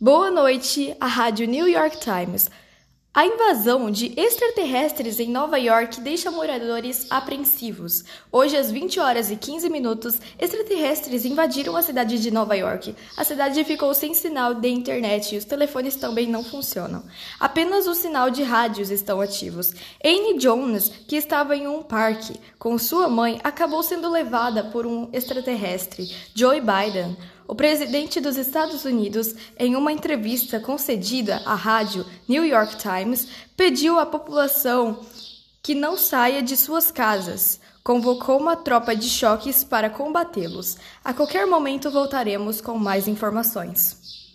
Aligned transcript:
Boa 0.00 0.30
noite, 0.30 0.94
a 1.00 1.06
Rádio 1.06 1.46
New 1.46 1.66
York 1.66 1.98
Times. 2.00 2.50
A 3.16 3.24
invasão 3.24 3.92
de 3.92 4.12
extraterrestres 4.20 5.20
em 5.20 5.30
Nova 5.30 5.56
York 5.56 6.00
deixa 6.00 6.32
moradores 6.32 7.06
apreensivos. 7.08 8.04
Hoje, 8.32 8.56
às 8.56 8.72
20 8.72 8.98
horas 8.98 9.30
e 9.30 9.36
15 9.36 9.70
minutos, 9.70 10.20
extraterrestres 10.36 11.24
invadiram 11.24 11.76
a 11.76 11.82
cidade 11.82 12.18
de 12.18 12.28
Nova 12.32 12.56
York. 12.56 12.92
A 13.16 13.22
cidade 13.22 13.62
ficou 13.62 13.94
sem 13.94 14.12
sinal 14.14 14.52
de 14.52 14.68
internet 14.68 15.32
e 15.32 15.38
os 15.38 15.44
telefones 15.44 15.94
também 15.94 16.26
não 16.26 16.42
funcionam. 16.42 17.04
Apenas 17.38 17.86
o 17.86 17.94
sinal 17.94 18.30
de 18.30 18.42
rádios 18.42 18.90
estão 18.90 19.20
ativos. 19.20 19.72
Anne 20.04 20.36
Jones, 20.36 20.88
que 21.06 21.14
estava 21.14 21.56
em 21.56 21.68
um 21.68 21.84
parque 21.84 22.34
com 22.58 22.76
sua 22.78 23.08
mãe, 23.08 23.40
acabou 23.44 23.84
sendo 23.84 24.10
levada 24.10 24.64
por 24.64 24.84
um 24.86 25.08
extraterrestre, 25.12 26.12
Joe 26.34 26.60
Biden. 26.60 27.16
O 27.46 27.54
presidente 27.54 28.20
dos 28.20 28.36
Estados 28.36 28.84
Unidos, 28.84 29.34
em 29.58 29.76
uma 29.76 29.92
entrevista 29.92 30.58
concedida 30.58 31.42
à 31.44 31.54
rádio 31.54 32.06
New 32.26 32.44
York 32.44 32.76
Times, 32.76 33.28
pediu 33.56 33.98
à 33.98 34.06
população 34.06 35.00
que 35.62 35.74
não 35.74 35.96
saia 35.96 36.42
de 36.42 36.56
suas 36.56 36.90
casas. 36.90 37.60
Convocou 37.82 38.38
uma 38.38 38.56
tropa 38.56 38.96
de 38.96 39.08
choques 39.10 39.62
para 39.62 39.90
combatê-los. 39.90 40.78
A 41.04 41.12
qualquer 41.12 41.46
momento 41.46 41.90
voltaremos 41.90 42.60
com 42.60 42.78
mais 42.78 43.06
informações. 43.06 44.14